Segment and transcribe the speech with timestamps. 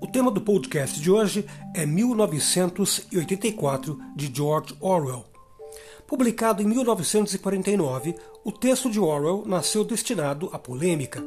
[0.00, 5.24] O tema do podcast de hoje é 1984 de George Orwell.
[6.06, 8.14] Publicado em 1949,
[8.44, 11.24] o texto de Orwell nasceu destinado à polêmica.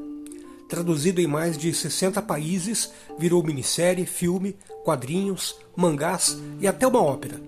[0.69, 7.41] Traduzido em mais de 60 países, virou minissérie, filme, quadrinhos, mangás e até uma ópera.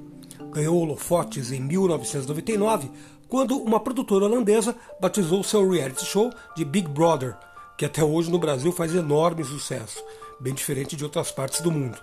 [0.52, 2.90] Ganhou holofotes em 1999,
[3.28, 7.38] quando uma produtora holandesa batizou seu reality show de Big Brother,
[7.80, 10.04] que até hoje no Brasil faz enorme sucesso
[10.38, 11.98] bem diferente de outras partes do mundo.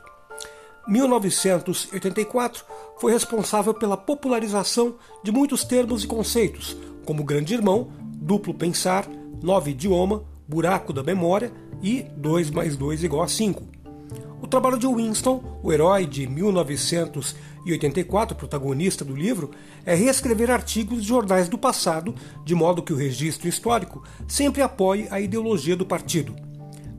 [0.88, 2.64] 1984
[2.98, 9.06] foi responsável pela popularização de muitos termos e conceitos, como grande irmão, duplo pensar,
[9.42, 11.52] nove idioma, buraco da memória
[11.82, 13.75] e 2 mais 2 igual a 5.
[14.46, 19.50] O trabalho de Winston, o herói de 1984, protagonista do livro,
[19.84, 22.14] é reescrever artigos de jornais do passado,
[22.44, 26.34] de modo que o registro histórico sempre apoie a ideologia do partido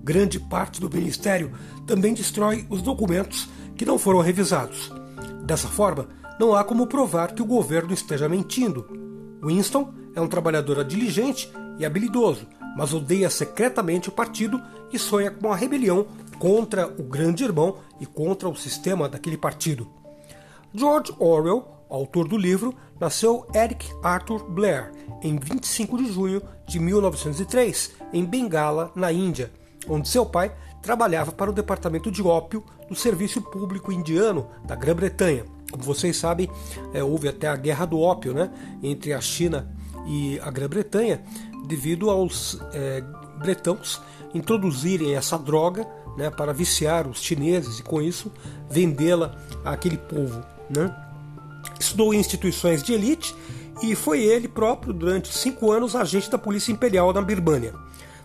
[0.08, 1.52] grande parte do Ministério
[1.86, 4.89] também destrói os documentos que não foram revisados.
[5.44, 6.08] Dessa forma,
[6.39, 8.88] não há como provar que o governo esteja mentindo.
[9.44, 14.61] Winston é um trabalhador diligente e habilidoso, mas odeia secretamente o partido
[14.94, 16.06] e sonha com uma rebelião
[16.38, 19.88] contra o grande irmão e contra o sistema daquele partido.
[20.73, 24.92] George Orwell, autor do livro, nasceu Eric Arthur Blair
[25.23, 29.52] em 25 de junho de 1903, em Bengala, na Índia
[29.89, 35.45] onde seu pai trabalhava para o departamento de ópio do Serviço Público Indiano da Grã-Bretanha.
[35.70, 36.50] Como vocês sabem,
[36.94, 38.50] é, houve até a Guerra do Ópio né,
[38.81, 39.86] entre a China e
[40.41, 41.22] a Grã-Bretanha,
[41.67, 43.03] devido aos é,
[43.39, 44.02] bretãos
[44.33, 48.31] introduzirem essa droga né, para viciar os chineses e, com isso,
[48.69, 50.44] vendê-la àquele povo.
[50.69, 50.94] Né?
[51.80, 53.36] Estudou em instituições de elite
[53.81, 57.73] e foi ele próprio, durante cinco anos, agente da Polícia Imperial na Birmânia.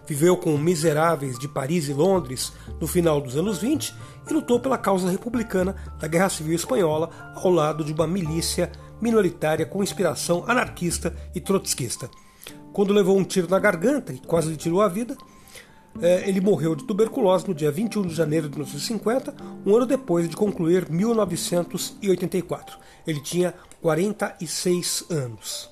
[0.07, 3.95] Viveu com miseráveis de Paris e Londres no final dos anos 20
[4.29, 9.67] e lutou pela causa republicana da Guerra Civil Espanhola ao lado de uma milícia minoritária
[9.67, 12.09] com inspiração anarquista e trotskista.
[12.73, 15.17] Quando levou um tiro na garganta e quase lhe tirou a vida,
[16.01, 19.35] é, ele morreu de tuberculose no dia 21 de janeiro de 1950,
[19.67, 22.79] um ano depois de concluir 1984.
[23.07, 23.53] Ele tinha
[23.83, 25.69] 46 anos.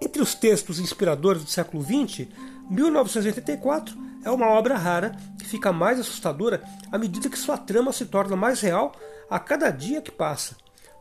[0.00, 2.28] Entre os textos inspiradores do século XX,
[2.70, 8.06] 1984 é uma obra rara que fica mais assustadora à medida que sua trama se
[8.06, 8.92] torna mais real
[9.28, 10.56] a cada dia que passa.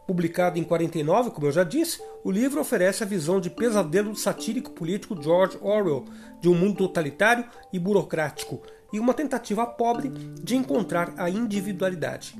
[0.09, 4.17] Publicado em 49, como eu já disse, o livro oferece a visão de pesadelo do
[4.17, 6.03] satírico político George Orwell,
[6.41, 8.59] de um mundo totalitário e burocrático,
[8.91, 12.35] e uma tentativa pobre de encontrar a individualidade.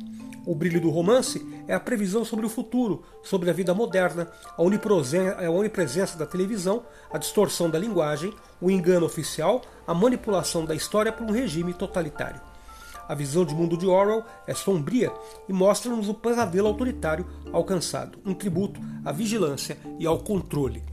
[0.48, 4.64] O brilho do romance é a previsão sobre o futuro, sobre a vida moderna, a
[4.64, 11.28] onipresença da televisão, a distorção da linguagem, o engano oficial, a manipulação da história por
[11.28, 12.49] um regime totalitário.
[13.10, 15.12] A visão de mundo de Orwell é sombria
[15.48, 20.84] e mostra-nos o pesadelo autoritário alcançado, um tributo à vigilância e ao controle.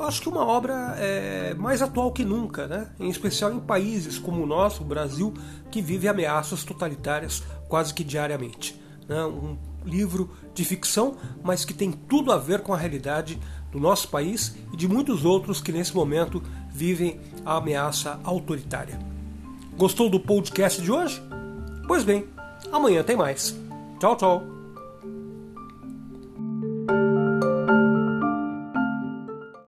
[0.00, 2.88] Acho que uma obra é mais atual que nunca, né?
[2.98, 5.32] em especial em países como o nosso, o Brasil,
[5.70, 8.78] que vive ameaças totalitárias quase que diariamente.
[9.08, 9.24] Né?
[9.24, 13.38] Um livro de ficção, mas que tem tudo a ver com a realidade
[13.70, 18.98] do nosso país e de muitos outros que nesse momento vivem a ameaça autoritária.
[19.76, 21.22] Gostou do podcast de hoje?
[21.86, 22.26] Pois bem,
[22.72, 23.54] amanhã tem mais.
[24.00, 24.55] Tchau, tchau.